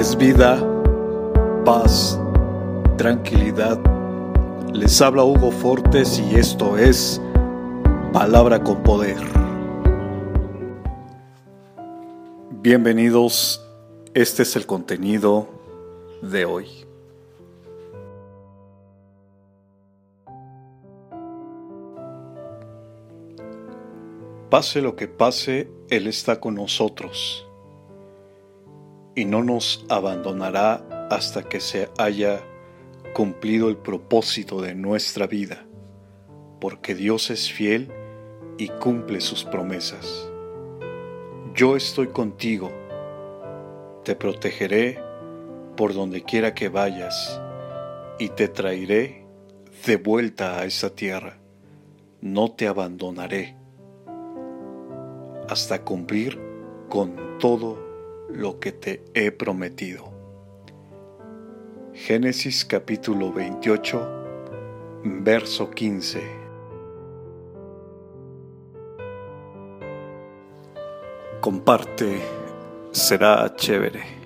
[0.00, 0.58] es vida,
[1.62, 2.18] paz,
[2.96, 3.78] tranquilidad.
[4.72, 7.20] Les habla Hugo Fortes y esto es
[8.10, 9.18] Palabra con Poder.
[12.62, 13.62] Bienvenidos,
[14.14, 15.50] este es el contenido
[16.22, 16.66] de hoy.
[24.48, 27.49] Pase lo que pase, Él está con nosotros
[29.14, 32.40] y no nos abandonará hasta que se haya
[33.14, 35.66] cumplido el propósito de nuestra vida,
[36.60, 37.92] porque Dios es fiel
[38.58, 40.30] y cumple sus promesas.
[41.54, 42.70] Yo estoy contigo,
[44.04, 45.02] te protegeré
[45.76, 47.40] por donde quiera que vayas
[48.18, 49.26] y te traeré
[49.86, 51.38] de vuelta a esa tierra.
[52.20, 53.56] No te abandonaré
[55.48, 56.38] hasta cumplir
[56.88, 57.89] con todo
[58.32, 60.10] lo que te he prometido.
[61.92, 66.20] Génesis capítulo 28, verso 15.
[71.40, 72.20] Comparte,
[72.92, 74.19] será chévere.